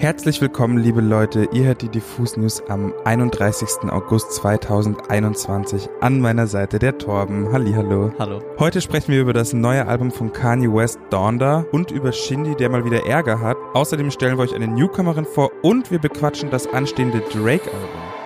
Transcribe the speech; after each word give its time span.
Herzlich 0.00 0.40
willkommen, 0.40 0.78
liebe 0.78 1.00
Leute. 1.00 1.48
Ihr 1.52 1.64
hört 1.64 1.82
die 1.82 1.88
Diffus 1.88 2.36
News 2.36 2.62
am 2.68 2.94
31. 3.04 3.90
August 3.90 4.30
2021. 4.34 5.88
An 6.00 6.20
meiner 6.20 6.46
Seite 6.46 6.78
der 6.78 6.98
Torben. 6.98 7.50
Hallihallo. 7.52 8.12
Hallo. 8.16 8.40
Heute 8.60 8.80
sprechen 8.80 9.10
wir 9.10 9.20
über 9.20 9.32
das 9.32 9.52
neue 9.52 9.88
Album 9.88 10.12
von 10.12 10.32
Kanye 10.32 10.72
West, 10.72 11.00
Donda, 11.10 11.64
und 11.72 11.90
über 11.90 12.12
Shindy, 12.12 12.54
der 12.54 12.70
mal 12.70 12.84
wieder 12.84 13.08
Ärger 13.08 13.40
hat. 13.40 13.56
Außerdem 13.74 14.12
stellen 14.12 14.38
wir 14.38 14.44
euch 14.44 14.54
eine 14.54 14.68
Newcomerin 14.68 15.24
vor 15.24 15.50
und 15.62 15.90
wir 15.90 15.98
bequatschen 15.98 16.48
das 16.50 16.68
anstehende 16.68 17.18
Drake-Album. 17.18 18.17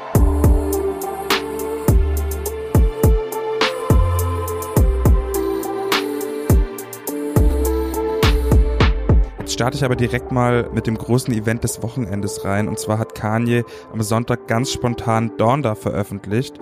Starte 9.63 9.77
ich 9.77 9.85
aber 9.85 9.95
direkt 9.95 10.33
mal 10.33 10.69
mit 10.75 10.89
dem 10.89 10.99
großen 10.99 11.33
Event 11.33 11.63
des 11.63 11.85
Wochenendes 11.85 12.45
rein. 12.45 12.67
Und 12.67 12.81
zwar 12.81 12.99
hat 12.99 13.15
Kanye 13.15 13.63
am 13.93 14.03
Sonntag 14.03 14.49
ganz 14.49 14.73
spontan 14.73 15.37
Donda 15.39 15.77
veröffentlicht. 15.77 16.59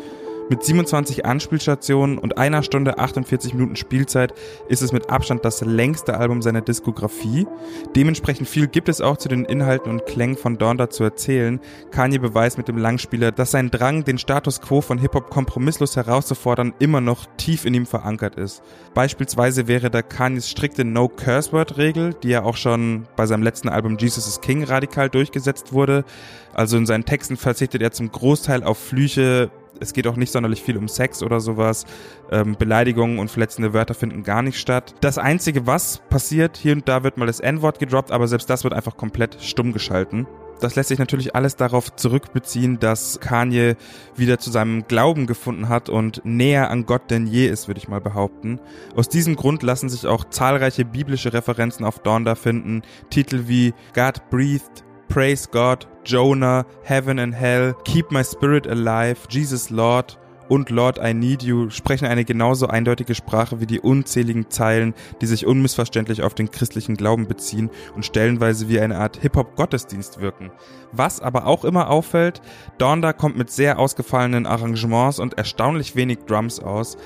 Mit 0.50 0.64
27 0.64 1.24
Anspielstationen 1.24 2.18
und 2.18 2.36
einer 2.36 2.64
Stunde 2.64 2.98
48 2.98 3.54
Minuten 3.54 3.76
Spielzeit 3.76 4.34
ist 4.68 4.82
es 4.82 4.90
mit 4.90 5.08
Abstand 5.08 5.44
das 5.44 5.60
längste 5.60 6.16
Album 6.18 6.42
seiner 6.42 6.60
Diskografie. 6.60 7.46
Dementsprechend 7.94 8.48
viel 8.48 8.66
gibt 8.66 8.88
es 8.88 9.00
auch 9.00 9.16
zu 9.16 9.28
den 9.28 9.44
Inhalten 9.44 9.92
und 9.92 10.06
Klängen 10.06 10.36
von 10.36 10.58
Donda 10.58 10.90
zu 10.90 11.04
erzählen. 11.04 11.60
Kanye 11.92 12.18
beweist 12.18 12.58
mit 12.58 12.66
dem 12.66 12.78
Langspieler, 12.78 13.30
dass 13.30 13.52
sein 13.52 13.70
Drang, 13.70 14.02
den 14.02 14.18
Status 14.18 14.60
quo 14.60 14.80
von 14.80 14.98
Hip-Hop 14.98 15.30
kompromisslos 15.30 15.94
herauszufordern, 15.94 16.74
immer 16.80 17.00
noch 17.00 17.26
tief 17.36 17.64
in 17.64 17.74
ihm 17.74 17.86
verankert 17.86 18.34
ist. 18.34 18.60
Beispielsweise 18.92 19.68
wäre 19.68 19.88
da 19.88 20.02
Kanyes 20.02 20.50
strikte 20.50 20.84
No-Curse-Word-Regel, 20.84 22.14
die 22.24 22.30
ja 22.30 22.42
auch 22.42 22.56
schon 22.56 23.06
bei 23.14 23.26
seinem 23.26 23.44
letzten 23.44 23.68
Album 23.68 23.98
Jesus 23.98 24.26
is 24.26 24.40
King 24.40 24.64
radikal 24.64 25.10
durchgesetzt 25.10 25.72
wurde. 25.72 26.04
Also 26.52 26.76
in 26.76 26.86
seinen 26.86 27.04
Texten 27.04 27.36
verzichtet 27.36 27.82
er 27.82 27.92
zum 27.92 28.10
Großteil 28.10 28.64
auf 28.64 28.78
Flüche, 28.78 29.52
es 29.80 29.92
geht 29.92 30.06
auch 30.06 30.16
nicht 30.16 30.32
sonderlich 30.32 30.62
viel 30.62 30.76
um 30.76 30.88
Sex 30.88 31.22
oder 31.22 31.40
sowas. 31.40 31.86
Ähm, 32.30 32.56
Beleidigungen 32.58 33.18
und 33.18 33.30
verletzende 33.30 33.72
Wörter 33.72 33.94
finden 33.94 34.22
gar 34.22 34.42
nicht 34.42 34.58
statt. 34.58 34.94
Das 35.00 35.18
Einzige, 35.18 35.66
was 35.66 36.02
passiert, 36.10 36.56
hier 36.56 36.74
und 36.74 36.88
da 36.88 37.02
wird 37.02 37.16
mal 37.16 37.26
das 37.26 37.40
N-Wort 37.40 37.78
gedroppt, 37.78 38.12
aber 38.12 38.28
selbst 38.28 38.48
das 38.50 38.64
wird 38.64 38.74
einfach 38.74 38.96
komplett 38.96 39.38
stumm 39.40 39.72
geschalten. 39.72 40.26
Das 40.60 40.76
lässt 40.76 40.90
sich 40.90 40.98
natürlich 40.98 41.34
alles 41.34 41.56
darauf 41.56 41.96
zurückbeziehen, 41.96 42.78
dass 42.78 43.18
Kanye 43.20 43.76
wieder 44.14 44.38
zu 44.38 44.50
seinem 44.50 44.86
Glauben 44.86 45.26
gefunden 45.26 45.70
hat 45.70 45.88
und 45.88 46.20
näher 46.24 46.70
an 46.70 46.84
Gott 46.84 47.10
denn 47.10 47.26
je 47.26 47.46
ist, 47.46 47.66
würde 47.66 47.78
ich 47.78 47.88
mal 47.88 48.00
behaupten. 48.00 48.60
Aus 48.94 49.08
diesem 49.08 49.36
Grund 49.36 49.62
lassen 49.62 49.88
sich 49.88 50.06
auch 50.06 50.24
zahlreiche 50.28 50.84
biblische 50.84 51.32
Referenzen 51.32 51.86
auf 51.86 52.00
Donda 52.00 52.34
finden. 52.34 52.82
Titel 53.08 53.44
wie 53.46 53.72
God 53.94 54.28
breathed, 54.28 54.84
Praise 55.10 55.48
God, 55.50 55.88
Jonah, 56.04 56.64
Heaven 56.84 57.18
and 57.18 57.34
Hell, 57.34 57.74
Keep 57.82 58.12
My 58.12 58.22
Spirit 58.22 58.68
Alive, 58.68 59.18
Jesus 59.28 59.68
Lord 59.68 60.16
und 60.48 60.70
Lord 60.70 61.00
I 61.02 61.12
Need 61.14 61.42
You 61.42 61.68
sprechen 61.68 62.06
eine 62.06 62.24
genauso 62.24 62.68
eindeutige 62.68 63.16
Sprache 63.16 63.60
wie 63.60 63.66
die 63.66 63.80
unzähligen 63.80 64.50
Zeilen, 64.50 64.94
die 65.20 65.26
sich 65.26 65.46
unmissverständlich 65.46 66.22
auf 66.22 66.34
den 66.34 66.52
christlichen 66.52 66.96
Glauben 66.96 67.26
beziehen 67.26 67.70
und 67.96 68.06
stellenweise 68.06 68.68
wie 68.68 68.78
eine 68.78 68.98
Art 68.98 69.16
Hip-Hop-Gottesdienst 69.16 70.20
wirken. 70.20 70.52
Was 70.92 71.20
aber 71.20 71.44
auch 71.44 71.64
immer 71.64 71.90
auffällt, 71.90 72.40
Donda 72.78 73.12
kommt 73.12 73.36
mit 73.36 73.50
sehr 73.50 73.80
ausgefallenen 73.80 74.46
Arrangements 74.46 75.18
und 75.18 75.36
erstaunlich 75.36 75.96
wenig 75.96 76.20
Drums 76.28 76.60
aus. 76.60 76.96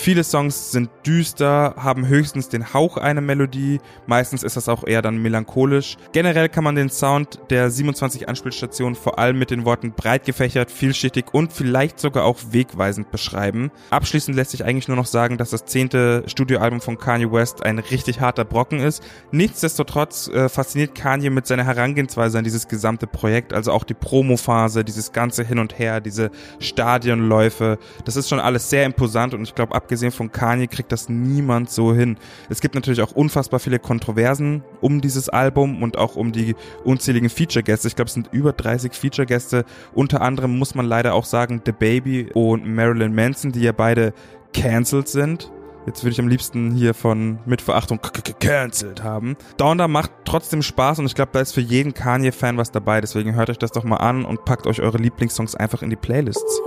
Viele 0.00 0.22
Songs 0.22 0.70
sind 0.70 0.90
düster, 1.04 1.74
haben 1.76 2.06
höchstens 2.06 2.48
den 2.48 2.72
Hauch 2.72 2.98
einer 2.98 3.20
Melodie, 3.20 3.80
meistens 4.06 4.44
ist 4.44 4.56
das 4.56 4.68
auch 4.68 4.86
eher 4.86 5.02
dann 5.02 5.20
melancholisch. 5.20 5.96
Generell 6.12 6.48
kann 6.48 6.62
man 6.62 6.76
den 6.76 6.88
Sound 6.88 7.40
der 7.50 7.68
27 7.68 8.28
Anspielstationen 8.28 8.94
vor 8.94 9.18
allem 9.18 9.40
mit 9.40 9.50
den 9.50 9.64
Worten 9.64 9.90
breit 9.90 10.24
gefächert, 10.24 10.70
vielschichtig 10.70 11.34
und 11.34 11.52
vielleicht 11.52 11.98
sogar 11.98 12.26
auch 12.26 12.38
wegweisend 12.52 13.10
beschreiben. 13.10 13.72
Abschließend 13.90 14.36
lässt 14.36 14.52
sich 14.52 14.64
eigentlich 14.64 14.86
nur 14.86 14.96
noch 14.96 15.04
sagen, 15.04 15.36
dass 15.36 15.50
das 15.50 15.64
zehnte 15.64 16.22
Studioalbum 16.26 16.80
von 16.80 16.96
Kanye 16.96 17.32
West 17.32 17.64
ein 17.64 17.80
richtig 17.80 18.20
harter 18.20 18.44
Brocken 18.44 18.78
ist. 18.78 19.02
Nichtsdestotrotz 19.32 20.28
äh, 20.28 20.48
fasziniert 20.48 20.94
Kanye 20.94 21.30
mit 21.30 21.48
seiner 21.48 21.64
Herangehensweise 21.64 22.38
an 22.38 22.44
dieses 22.44 22.68
gesamte 22.68 23.08
Projekt, 23.08 23.52
also 23.52 23.72
auch 23.72 23.82
die 23.82 23.94
Promophase, 23.94 24.84
dieses 24.84 25.10
ganze 25.10 25.42
Hin 25.42 25.58
und 25.58 25.76
Her, 25.76 26.00
diese 26.00 26.30
Stadionläufe. 26.60 27.78
Das 28.04 28.14
ist 28.14 28.28
schon 28.28 28.38
alles 28.38 28.70
sehr 28.70 28.84
imposant 28.84 29.34
und 29.34 29.42
ich 29.42 29.56
glaube, 29.56 29.74
abgesehen 29.88 30.12
von 30.12 30.30
Kanye 30.30 30.66
kriegt 30.66 30.92
das 30.92 31.08
niemand 31.08 31.70
so 31.70 31.94
hin. 31.94 32.18
Es 32.50 32.60
gibt 32.60 32.74
natürlich 32.74 33.00
auch 33.00 33.12
unfassbar 33.12 33.58
viele 33.58 33.78
Kontroversen 33.78 34.62
um 34.82 35.00
dieses 35.00 35.30
Album 35.30 35.82
und 35.82 35.96
auch 35.96 36.14
um 36.14 36.30
die 36.30 36.54
unzähligen 36.84 37.30
Feature-Gäste. 37.30 37.88
Ich 37.88 37.96
glaube, 37.96 38.08
es 38.08 38.12
sind 38.12 38.28
über 38.30 38.52
30 38.52 38.92
Feature-Gäste. 38.92 39.64
Unter 39.94 40.20
anderem 40.20 40.58
muss 40.58 40.74
man 40.74 40.84
leider 40.84 41.14
auch 41.14 41.24
sagen, 41.24 41.62
The 41.64 41.72
Baby 41.72 42.28
und 42.34 42.66
Marilyn 42.66 43.14
Manson, 43.14 43.50
die 43.50 43.62
ja 43.62 43.72
beide 43.72 44.12
cancelled 44.52 45.08
sind. 45.08 45.50
Jetzt 45.86 46.04
würde 46.04 46.12
ich 46.12 46.20
am 46.20 46.28
liebsten 46.28 46.72
hier 46.72 46.92
von 46.92 47.38
mit 47.46 47.62
Verachtung 47.62 47.98
cancelled 48.40 49.02
haben. 49.02 49.38
Donda 49.56 49.88
macht 49.88 50.10
trotzdem 50.26 50.60
Spaß 50.60 50.98
und 50.98 51.06
ich 51.06 51.14
glaube, 51.14 51.30
da 51.32 51.40
ist 51.40 51.52
für 51.52 51.62
jeden 51.62 51.94
Kanye-Fan 51.94 52.58
was 52.58 52.70
dabei. 52.72 53.00
Deswegen 53.00 53.34
hört 53.34 53.48
euch 53.48 53.58
das 53.58 53.72
doch 53.72 53.84
mal 53.84 53.96
an 53.96 54.26
und 54.26 54.44
packt 54.44 54.66
euch 54.66 54.82
eure 54.82 54.98
Lieblingssongs 54.98 55.54
einfach 55.54 55.80
in 55.80 55.88
die 55.88 55.96
Playlists. 55.96 56.60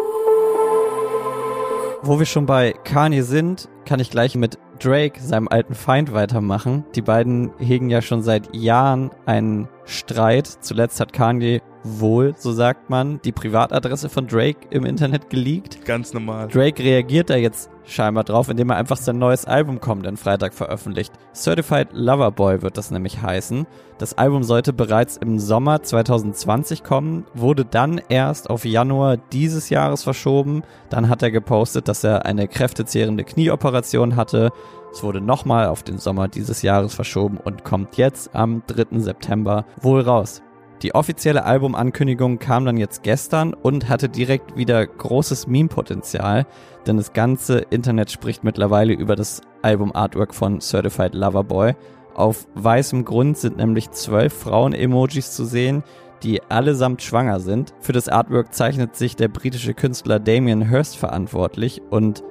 Wo 2.03 2.17
wir 2.17 2.25
schon 2.25 2.47
bei 2.47 2.73
Kanye 2.83 3.21
sind, 3.21 3.69
kann 3.85 3.99
ich 3.99 4.09
gleich 4.09 4.35
mit 4.35 4.57
Drake, 4.79 5.19
seinem 5.19 5.47
alten 5.47 5.75
Feind, 5.75 6.13
weitermachen. 6.13 6.83
Die 6.95 7.03
beiden 7.03 7.51
hegen 7.59 7.91
ja 7.91 8.01
schon 8.01 8.23
seit 8.23 8.55
Jahren 8.55 9.11
einen 9.27 9.69
Streit. 9.85 10.47
Zuletzt 10.47 10.99
hat 10.99 11.13
Kanye 11.13 11.61
wohl, 11.83 12.33
so 12.37 12.51
sagt 12.51 12.89
man, 12.89 13.19
die 13.23 13.31
Privatadresse 13.31 14.09
von 14.09 14.27
Drake 14.27 14.67
im 14.69 14.85
Internet 14.85 15.29
geleakt. 15.29 15.83
Ganz 15.85 16.13
normal. 16.13 16.47
Drake 16.47 16.83
reagiert 16.83 17.29
da 17.29 17.35
jetzt 17.35 17.69
scheinbar 17.85 18.23
drauf, 18.23 18.49
indem 18.49 18.69
er 18.69 18.77
einfach 18.77 18.97
sein 18.97 19.17
neues 19.17 19.45
Album 19.45 19.79
kommenden 19.79 20.17
Freitag 20.17 20.53
veröffentlicht. 20.53 21.13
Certified 21.33 21.89
Lover 21.91 22.31
Boy 22.31 22.61
wird 22.61 22.77
das 22.77 22.91
nämlich 22.91 23.21
heißen. 23.21 23.65
Das 23.97 24.17
Album 24.17 24.43
sollte 24.43 24.73
bereits 24.73 25.17
im 25.17 25.39
Sommer 25.39 25.83
2020 25.83 26.83
kommen, 26.83 27.25
wurde 27.33 27.65
dann 27.65 28.01
erst 28.09 28.49
auf 28.49 28.65
Januar 28.65 29.17
dieses 29.17 29.69
Jahres 29.69 30.03
verschoben. 30.03 30.63
Dann 30.89 31.09
hat 31.09 31.23
er 31.23 31.31
gepostet, 31.31 31.87
dass 31.87 32.03
er 32.03 32.25
eine 32.25 32.47
kräftezehrende 32.47 33.23
Knieoperation 33.23 34.15
hatte. 34.15 34.51
Es 34.91 35.03
wurde 35.03 35.21
nochmal 35.21 35.67
auf 35.67 35.83
den 35.83 35.99
Sommer 35.99 36.27
dieses 36.27 36.61
Jahres 36.61 36.93
verschoben 36.93 37.37
und 37.37 37.63
kommt 37.63 37.97
jetzt 37.97 38.35
am 38.35 38.63
3. 38.67 38.99
September 38.99 39.65
wohl 39.81 40.01
raus. 40.01 40.41
Die 40.81 40.95
offizielle 40.95 41.45
Albumankündigung 41.45 42.39
kam 42.39 42.65
dann 42.65 42.77
jetzt 42.77 43.03
gestern 43.03 43.53
und 43.53 43.87
hatte 43.87 44.09
direkt 44.09 44.57
wieder 44.57 44.85
großes 44.85 45.45
Meme-Potenzial, 45.45 46.47
denn 46.87 46.97
das 46.97 47.13
ganze 47.13 47.59
Internet 47.69 48.09
spricht 48.09 48.43
mittlerweile 48.43 48.93
über 48.93 49.15
das 49.15 49.41
Album-Artwork 49.61 50.33
von 50.33 50.59
Certified 50.59 51.13
Lover 51.13 51.43
Boy. 51.43 51.75
Auf 52.15 52.47
weißem 52.55 53.05
Grund 53.05 53.37
sind 53.37 53.57
nämlich 53.57 53.91
zwölf 53.91 54.33
Frauen-Emojis 54.33 55.33
zu 55.33 55.45
sehen, 55.45 55.83
die 56.23 56.41
allesamt 56.49 57.03
schwanger 57.03 57.39
sind. 57.39 57.75
Für 57.79 57.93
das 57.93 58.09
Artwork 58.09 58.53
zeichnet 58.53 58.95
sich 58.95 59.15
der 59.15 59.27
britische 59.27 59.75
Künstler 59.75 60.19
Damien 60.19 60.67
Hirst 60.67 60.97
verantwortlich 60.97 61.81
und 61.91 62.23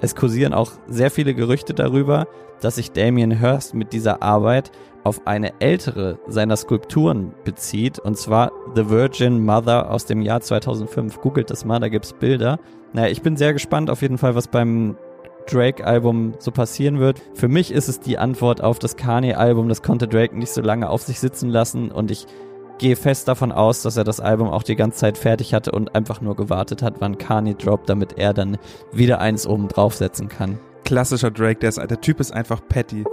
es 0.00 0.14
kursieren 0.14 0.54
auch 0.54 0.72
sehr 0.88 1.10
viele 1.10 1.34
Gerüchte 1.34 1.74
darüber, 1.74 2.26
dass 2.60 2.76
sich 2.76 2.92
Damien 2.92 3.30
Hirst 3.30 3.74
mit 3.74 3.92
dieser 3.92 4.22
Arbeit 4.22 4.70
auf 5.02 5.26
eine 5.26 5.60
ältere 5.60 6.18
seiner 6.26 6.56
Skulpturen 6.56 7.32
bezieht, 7.44 7.98
und 7.98 8.18
zwar 8.18 8.52
The 8.74 8.90
Virgin 8.90 9.44
Mother 9.44 9.90
aus 9.90 10.04
dem 10.04 10.20
Jahr 10.20 10.40
2005. 10.40 11.20
Googelt 11.20 11.50
das 11.50 11.64
mal, 11.64 11.80
da 11.80 11.88
gibt's 11.88 12.12
Bilder. 12.12 12.58
Naja, 12.92 13.08
ich 13.08 13.22
bin 13.22 13.36
sehr 13.36 13.52
gespannt 13.52 13.88
auf 13.88 14.02
jeden 14.02 14.18
Fall, 14.18 14.34
was 14.34 14.48
beim 14.48 14.96
Drake-Album 15.50 16.34
so 16.38 16.50
passieren 16.50 16.98
wird. 16.98 17.20
Für 17.34 17.48
mich 17.48 17.72
ist 17.72 17.88
es 17.88 18.00
die 18.00 18.18
Antwort 18.18 18.62
auf 18.62 18.78
das 18.78 18.96
Kanye-Album. 18.96 19.68
Das 19.68 19.82
konnte 19.82 20.06
Drake 20.06 20.38
nicht 20.38 20.52
so 20.52 20.60
lange 20.60 20.88
auf 20.90 21.02
sich 21.02 21.18
sitzen 21.18 21.48
lassen 21.48 21.90
und 21.90 22.10
ich 22.10 22.26
gehe 22.80 22.96
fest 22.96 23.28
davon 23.28 23.52
aus, 23.52 23.82
dass 23.82 23.98
er 23.98 24.04
das 24.04 24.20
Album 24.20 24.48
auch 24.48 24.62
die 24.62 24.74
ganze 24.74 24.98
Zeit 24.98 25.18
fertig 25.18 25.52
hatte 25.52 25.70
und 25.70 25.94
einfach 25.94 26.22
nur 26.22 26.34
gewartet 26.34 26.82
hat, 26.82 26.94
wann 27.00 27.18
Kanye 27.18 27.54
droppt, 27.54 27.90
damit 27.90 28.16
er 28.16 28.32
dann 28.32 28.56
wieder 28.90 29.20
eins 29.20 29.46
oben 29.46 29.68
draufsetzen 29.68 30.28
kann. 30.28 30.58
Klassischer 30.84 31.30
Drake, 31.30 31.60
der, 31.60 31.68
ist, 31.68 31.76
der 31.76 32.00
Typ 32.00 32.20
ist 32.20 32.32
einfach 32.32 32.62
petty. 32.66 33.04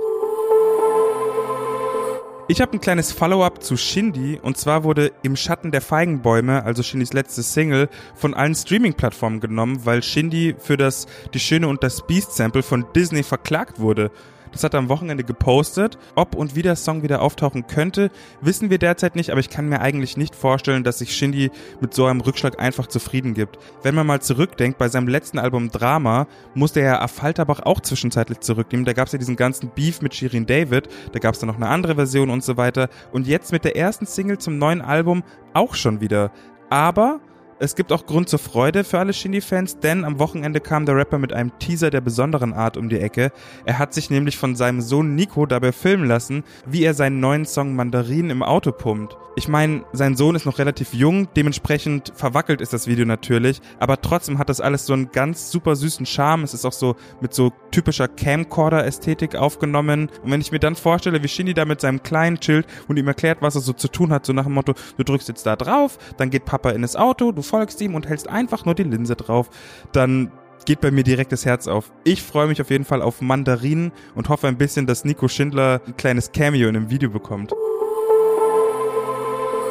Ich 2.48 2.62
habe 2.62 2.72
ein 2.72 2.80
kleines 2.80 3.12
Follow-up 3.12 3.62
zu 3.62 3.76
Shindy 3.76 4.40
und 4.42 4.58
zwar 4.58 4.86
wurde 4.86 5.12
Im 5.22 5.36
Schatten 5.36 5.72
der 5.72 5.82
Feigenbäume, 5.82 6.64
also 6.64 6.82
Shindys 6.82 7.12
letzte 7.12 7.44
Single, 7.44 7.90
von 8.16 8.34
allen 8.34 8.56
Streaming-Plattformen 8.56 9.42
genommen, 9.42 9.82
weil 9.84 10.02
Shindy 10.02 10.56
für 10.58 10.78
das 10.78 11.08
Die 11.34 11.42
Schöne 11.42 11.68
und 11.68 11.84
das 11.84 12.08
Beast-Sample 12.08 12.64
von 12.64 12.86
Disney 12.96 13.22
verklagt 13.22 13.82
wurde. 13.82 14.12
Das 14.52 14.64
hat 14.64 14.74
er 14.74 14.80
am 14.80 14.90
Wochenende 14.90 15.24
gepostet. 15.24 15.98
Ob 16.16 16.36
und 16.36 16.56
wie 16.56 16.62
der 16.62 16.76
Song 16.76 17.04
wieder 17.04 17.22
auftauchen 17.22 17.68
könnte, 17.68 18.12
wissen 18.42 18.70
wir 18.70 18.78
derzeit 18.78 19.16
nicht, 19.16 19.32
aber 19.32 19.40
ich 19.40 19.50
kann 19.50 19.70
mir 19.70 19.82
eigentlich 19.82 20.18
nicht 20.18 20.36
vorstellen, 20.36 20.84
dass 20.84 21.00
sich 21.00 21.16
Shindy 21.16 21.52
mit 21.82 21.94
so 21.94 22.06
einem 22.06 22.22
Rückschlag 22.22 22.60
einfach 22.60 22.88
zufrieden 22.88 23.34
gibt. 23.34 23.58
Wenn 23.84 23.96
man 23.96 24.08
mal 24.08 24.22
zurückdenkt, 24.22 24.78
bei 24.78 24.90
seinem 24.90 25.08
letzten 25.08 25.40
Album 25.40 25.70
Drama 25.72 26.28
musste 26.54 26.82
er 26.82 27.02
Affalterbach 27.02 27.62
auch 27.62 27.82
zwischenzeitlich 27.82 28.40
zurücknehmen. 28.40 28.86
Da 28.86 28.94
gab 28.94 29.08
es 29.08 29.14
ja 29.14 29.20
diesen 29.20 29.36
ganzen 29.36 29.70
Beef 29.70 30.02
mit 30.02 30.16
Shirin 30.16 30.46
David, 30.46 30.88
da 31.12 31.20
gab 31.20 31.34
es 31.34 31.40
dann 31.40 31.48
noch 31.48 31.56
eine 31.56 31.68
andere 31.68 31.96
Version 31.96 32.30
und 32.30 32.44
so 32.44 32.58
weiter. 32.58 32.90
Und 33.12 33.28
jetzt 33.28 33.52
mit 33.52 33.64
der 33.64 33.76
ersten 33.76 34.06
Single 34.06 34.38
zum 34.38 34.58
neuen 34.58 34.82
Album 34.82 35.24
auch 35.54 35.76
schon 35.76 36.02
wieder. 36.02 36.32
Aber 36.70 37.20
es 37.60 37.76
gibt 37.76 37.92
auch 37.92 38.06
Grund 38.06 38.30
zur 38.30 38.40
Freude 38.40 38.84
für 38.84 39.00
alle 39.00 39.14
Shindy-Fans, 39.14 39.80
denn 39.80 40.06
am 40.06 40.20
Wochenende 40.20 40.60
kam 40.60 40.86
der 40.86 40.96
Rapper 40.96 41.18
mit 41.18 41.34
einem 41.34 41.58
Teaser 41.58 41.90
der 41.90 42.02
besonderen 42.02 42.54
Art 42.54 42.78
um 42.78 42.90
die 42.90 43.00
Ecke. 43.00 43.32
Er 43.66 43.80
hat 43.80 43.94
sich 43.94 44.10
nämlich 44.10 44.38
von 44.38 44.56
seinem 44.56 44.82
Sohn 44.82 45.16
Nico 45.16 45.46
dabei 45.46 45.72
filmen 45.72 46.08
lassen, 46.08 46.44
wie 46.68 46.84
er 46.84 46.94
seinen 46.94 47.20
neuen 47.20 47.46
Song 47.46 47.76
Mandarin 47.76 48.30
im 48.30 48.44
Auto 48.44 48.72
pumpt. 48.72 49.18
Ich 49.36 49.48
meine, 49.48 49.84
sein 49.94 50.16
Sohn 50.16 50.36
ist 50.36 50.48
noch 50.48 50.58
relativ 50.58 50.94
jung, 50.94 51.28
dementsprechend 51.36 52.12
verwackelt 52.16 52.60
ist 52.60 52.74
das 52.74 52.88
Video 52.88 53.06
natürlich, 53.06 53.62
aber 53.80 54.02
trotzdem 54.02 54.40
hat 54.40 54.50
das 54.50 54.62
alles 54.62 54.88
so 54.88 54.94
einen 54.94 55.12
ganz 55.12 55.52
super 55.52 55.76
süßen 55.76 56.08
Charme. 56.08 56.44
Es 56.44 56.56
ist 56.56 56.66
auch 56.66 56.74
so 56.74 56.96
mit 57.22 57.36
so 57.36 57.52
typischer 57.70 58.08
Camcorder-Ästhetik 58.08 59.36
aufgenommen. 59.36 60.10
Und 60.24 60.32
wenn 60.32 60.42
ich 60.42 60.52
mir 60.52 60.58
dann 60.58 60.76
vorstelle, 60.76 61.22
wie 61.22 61.28
Shindy 61.28 61.54
da 61.54 61.66
mit 61.66 61.82
seinem 61.82 62.02
Kleinen 62.02 62.40
chillt 62.40 62.66
und 62.88 62.98
ihm 62.98 63.08
erklärt, 63.08 63.40
was 63.42 63.54
er 63.54 63.62
so 63.62 63.74
zu 63.74 63.88
tun 63.90 64.12
hat, 64.12 64.26
so 64.26 64.34
nach 64.34 64.46
dem 64.46 64.54
Motto, 64.54 64.74
du 64.98 65.04
drückst 65.04 65.28
jetzt 65.28 65.46
da 65.46 65.56
drauf, 65.56 66.00
dann 66.18 66.32
geht 66.32 66.46
Papa 66.46 66.72
in 66.72 66.82
das 66.82 66.96
Auto, 66.96 67.32
du 67.32 67.44
folgst 67.48 67.82
ihm 67.82 67.96
und 67.96 68.08
hältst 68.08 68.30
einfach 68.30 68.66
nur 68.66 68.76
die 68.76 68.84
Linse 68.84 69.16
drauf, 69.16 69.50
dann 69.92 70.32
geht 70.66 70.82
bei 70.82 70.92
mir 70.92 71.04
direkt 71.04 71.32
das 71.32 71.46
Herz 71.46 71.68
auf. 71.68 71.92
Ich 72.04 72.22
freue 72.22 72.48
mich 72.48 72.62
auf 72.62 72.70
jeden 72.70 72.84
Fall 72.84 73.02
auf 73.02 73.22
Mandarinen 73.22 73.92
und 74.16 74.30
hoffe 74.30 74.48
ein 74.48 74.58
bisschen, 74.58 74.86
dass 74.86 75.06
Nico 75.06 75.28
Schindler 75.28 75.82
ein 75.88 75.96
kleines 75.96 76.32
Cameo 76.32 76.68
in 76.68 76.76
einem 76.76 76.90
Video 76.90 77.10
bekommt. 77.10 77.54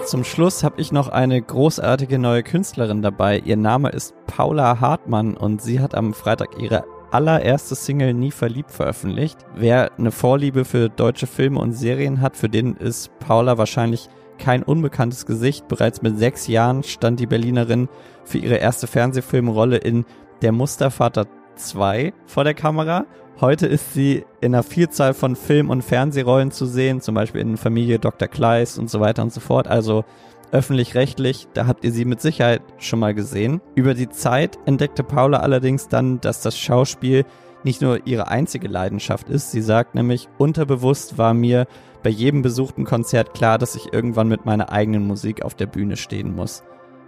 Zum 0.06 0.22
Schluss 0.22 0.62
habe 0.62 0.80
ich 0.80 0.92
noch 0.92 1.08
eine 1.08 1.42
großartige 1.42 2.18
neue 2.18 2.44
Künstlerin 2.44 3.02
dabei. 3.02 3.40
Ihr 3.40 3.56
Name 3.56 3.90
ist 3.90 4.14
Paula 4.26 4.80
Hartmann 4.80 5.36
und 5.36 5.60
sie 5.60 5.80
hat 5.80 5.96
am 5.96 6.14
Freitag 6.14 6.60
ihre 6.60 6.84
allererste 7.10 7.74
Single 7.74 8.14
Nie 8.14 8.30
verliebt 8.30 8.70
veröffentlicht. 8.70 9.38
Wer 9.56 9.90
eine 9.98 10.12
Vorliebe 10.12 10.64
für 10.64 10.88
deutsche 10.88 11.26
Filme 11.26 11.58
und 11.58 11.72
Serien 11.72 12.20
hat, 12.20 12.36
für 12.36 12.48
den 12.48 12.76
ist 12.76 13.10
Paula 13.18 13.58
wahrscheinlich 13.58 14.08
kein 14.38 14.62
unbekanntes 14.62 15.26
Gesicht. 15.26 15.68
Bereits 15.68 16.02
mit 16.02 16.18
sechs 16.18 16.46
Jahren 16.46 16.82
stand 16.82 17.20
die 17.20 17.26
Berlinerin 17.26 17.88
für 18.24 18.38
ihre 18.38 18.56
erste 18.56 18.86
Fernsehfilmrolle 18.86 19.76
in 19.78 20.04
Der 20.42 20.52
Mustervater 20.52 21.26
2 21.56 22.12
vor 22.26 22.44
der 22.44 22.54
Kamera. 22.54 23.06
Heute 23.40 23.66
ist 23.66 23.92
sie 23.92 24.24
in 24.40 24.54
einer 24.54 24.62
Vielzahl 24.62 25.12
von 25.12 25.36
Film- 25.36 25.70
und 25.70 25.82
Fernsehrollen 25.82 26.50
zu 26.50 26.64
sehen, 26.64 27.00
zum 27.00 27.14
Beispiel 27.14 27.42
in 27.42 27.56
Familie 27.56 27.98
Dr. 27.98 28.28
Kleist 28.28 28.78
und 28.78 28.88
so 28.88 29.00
weiter 29.00 29.22
und 29.22 29.32
so 29.32 29.40
fort. 29.40 29.68
Also 29.68 30.04
öffentlich-rechtlich, 30.52 31.48
da 31.52 31.66
habt 31.66 31.84
ihr 31.84 31.92
sie 31.92 32.04
mit 32.04 32.20
Sicherheit 32.20 32.62
schon 32.78 32.98
mal 32.98 33.14
gesehen. 33.14 33.60
Über 33.74 33.94
die 33.94 34.08
Zeit 34.08 34.58
entdeckte 34.64 35.02
Paula 35.02 35.40
allerdings 35.40 35.88
dann, 35.88 36.20
dass 36.20 36.40
das 36.40 36.58
Schauspiel 36.58 37.24
nicht 37.66 37.82
nur 37.82 38.06
ihre 38.06 38.28
einzige 38.28 38.68
Leidenschaft 38.68 39.28
ist. 39.28 39.50
Sie 39.50 39.60
sagt 39.60 39.96
nämlich, 39.96 40.28
unterbewusst 40.38 41.18
war 41.18 41.34
mir 41.34 41.66
bei 42.02 42.10
jedem 42.10 42.40
besuchten 42.40 42.84
Konzert 42.84 43.34
klar, 43.34 43.58
dass 43.58 43.74
ich 43.74 43.92
irgendwann 43.92 44.28
mit 44.28 44.46
meiner 44.46 44.70
eigenen 44.70 45.04
Musik 45.04 45.42
auf 45.42 45.56
der 45.56 45.66
Bühne 45.66 45.96
stehen 45.96 46.34
muss. 46.34 46.62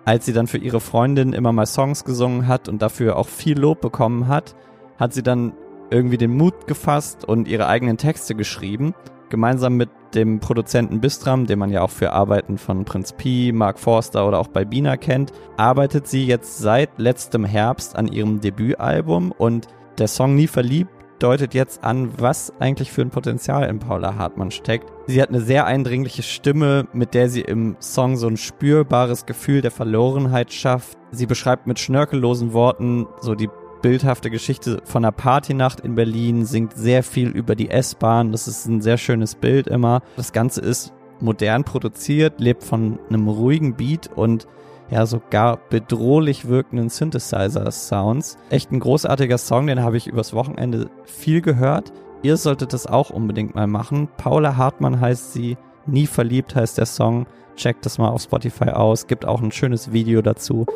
Als 0.05 0.27
sie 0.27 0.33
dann 0.33 0.49
für 0.49 0.59
ihre 0.59 0.81
Freundin 0.81 1.33
immer 1.33 1.53
mal 1.53 1.67
Songs 1.67 2.05
gesungen 2.05 2.49
hat 2.49 2.69
und 2.69 2.83
dafür 2.83 3.17
auch 3.17 3.29
viel 3.29 3.57
Lob 3.57 3.81
bekommen 3.81 4.27
hat, 4.27 4.57
hat 4.99 5.15
sie 5.15 5.23
dann 5.23 5.53
irgendwie 5.91 6.19
den 6.19 6.37
Mut 6.37 6.67
gefasst 6.67 7.25
und 7.25 7.47
ihre 7.47 7.69
eigenen 7.69 7.97
Texte 7.97 8.35
geschrieben. 8.35 8.95
Gemeinsam 9.29 9.77
mit 9.77 9.91
dem 10.15 10.41
Produzenten 10.41 11.01
Bistram, 11.01 11.47
den 11.47 11.61
man 11.61 11.71
ja 11.71 11.83
auch 11.83 11.91
für 11.91 12.13
Arbeiten 12.13 12.59
von 12.59 12.85
Prinz 12.85 13.13
Pi, 13.13 13.53
Mark 13.55 13.79
Forster 13.79 14.27
oder 14.27 14.41
auch 14.41 14.49
bei 14.49 14.65
Bina 14.65 14.97
kennt, 14.97 15.33
arbeitet 15.57 16.09
sie 16.09 16.27
jetzt 16.27 16.59
seit 16.59 16.99
letztem 16.99 17.45
Herbst 17.45 17.95
an 17.95 18.09
ihrem 18.09 18.41
Debütalbum 18.41 19.31
und 19.31 19.69
der 19.99 20.09
Song 20.09 20.35
Nie 20.35 20.47
verliebt 20.47 20.91
deutet 21.19 21.55
jetzt 21.55 21.85
an, 21.85 22.11
was 22.19 22.53
eigentlich 22.61 22.93
für 22.93 23.03
ein 23.03 23.11
Potenzial 23.11 23.69
in 23.69 23.79
Paula 23.79 24.17
Hartmann 24.17 24.50
steckt. 24.50 24.93
Sie 25.06 25.21
hat 25.21 25.31
eine 25.31 25.41
sehr 25.41 25.67
eindringliche 25.67 26.23
Stimme, 26.23 26.87
mit 26.93 27.15
der 27.15 27.29
sie 27.29 27.41
im 27.41 27.77
Song 27.81 28.17
so 28.17 28.29
ein 28.29 28.37
spürbares 28.37 29.27
Gefühl 29.27 29.61
der 29.61 29.71
Verlorenheit 29.71 30.53
schafft. 30.53 30.97
Sie 31.11 31.27
beschreibt 31.27 31.67
mit 31.67 31.79
schnörkellosen 31.79 32.53
Worten 32.53 33.06
so 33.21 33.35
die 33.35 33.49
bildhafte 33.83 34.31
Geschichte 34.31 34.81
von 34.85 35.05
einer 35.05 35.12
Partynacht 35.12 35.81
in 35.81 35.95
Berlin, 35.95 36.45
singt 36.45 36.77
sehr 36.77 37.03
viel 37.03 37.29
über 37.31 37.55
die 37.55 37.71
S-Bahn. 37.71 38.33
Das 38.33 38.49
ist 38.49 38.67
ein 38.67 38.81
sehr 38.81 38.99
schönes 38.99 39.35
Bild 39.35 39.67
immer. 39.69 40.03
Das 40.17 40.33
Ganze 40.33 40.61
ist 40.61 40.93
modern 41.21 41.65
produziert, 41.65 42.41
lebt 42.41 42.65
von 42.65 42.99
einem 43.09 43.29
ruhigen 43.29 43.75
Beat 43.75 44.11
und 44.15 44.47
ja 44.90 45.06
sogar 45.06 45.58
bedrohlich 45.70 46.49
wirkenden 46.49 46.88
Synthesizer-Sounds. 46.88 48.38
Echt 48.50 48.73
ein 48.73 48.81
großartiger 48.81 49.38
Song, 49.38 49.67
den 49.67 49.82
habe 49.82 49.96
ich 49.96 50.06
übers 50.06 50.32
Wochenende 50.32 50.90
viel 51.05 51.40
gehört. 51.40 51.93
Ihr 52.23 52.37
solltet 52.37 52.73
das 52.73 52.87
auch 52.87 53.11
unbedingt 53.11 53.55
mal 53.55 53.67
machen. 53.67 54.08
Paula 54.17 54.56
Hartmann 54.56 55.00
heißt 55.00 55.32
sie, 55.32 55.56
Nie 55.87 56.06
verliebt 56.06 56.55
heißt 56.55 56.76
der 56.76 56.87
Song. 56.87 57.26
Checkt 57.56 57.87
das 57.87 57.99
mal 57.99 58.08
auf 58.08 58.23
Spotify 58.23 58.70
aus, 58.70 59.06
gibt 59.06 59.25
auch 59.25 59.40
ein 59.40 59.52
schönes 59.52 59.93
Video 59.93 60.23
dazu. 60.23 60.67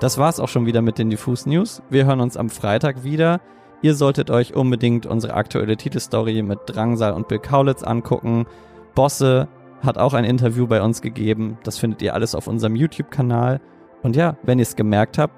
Das 0.00 0.18
war's 0.18 0.38
auch 0.38 0.48
schon 0.48 0.66
wieder 0.66 0.82
mit 0.82 0.98
den 0.98 1.10
Diffus 1.10 1.46
News. 1.46 1.82
Wir 1.88 2.04
hören 2.04 2.20
uns 2.20 2.36
am 2.36 2.50
Freitag 2.50 3.04
wieder. 3.04 3.40
Ihr 3.80 3.94
solltet 3.94 4.30
euch 4.30 4.54
unbedingt 4.54 5.06
unsere 5.06 5.34
aktuelle 5.34 5.76
Titelstory 5.76 6.42
mit 6.42 6.58
Drangsal 6.66 7.12
und 7.12 7.28
Bill 7.28 7.38
Kaulitz 7.38 7.82
angucken. 7.82 8.46
Bosse 8.94 9.48
hat 9.84 9.98
auch 9.98 10.14
ein 10.14 10.24
Interview 10.24 10.66
bei 10.66 10.82
uns 10.82 11.00
gegeben. 11.00 11.58
Das 11.64 11.78
findet 11.78 12.02
ihr 12.02 12.14
alles 12.14 12.34
auf 12.34 12.46
unserem 12.46 12.76
YouTube-Kanal. 12.76 13.60
Und 14.02 14.16
ja, 14.16 14.36
wenn 14.42 14.58
ihr 14.58 14.62
es 14.62 14.76
gemerkt 14.76 15.18
habt, 15.18 15.34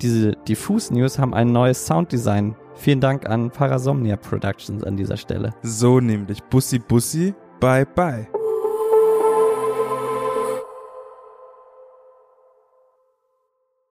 diese 0.00 0.32
Diffus 0.48 0.90
News 0.90 1.18
haben 1.18 1.34
ein 1.34 1.52
neues 1.52 1.86
Sounddesign. 1.86 2.56
Vielen 2.74 3.00
Dank 3.00 3.28
an 3.28 3.50
Parasomnia 3.50 4.16
Productions 4.16 4.84
an 4.84 4.96
dieser 4.96 5.16
Stelle. 5.16 5.54
So 5.62 6.00
nämlich. 6.00 6.42
Bussi 6.44 6.78
Bussi, 6.78 7.34
bye 7.60 7.84
bye. 7.84 8.37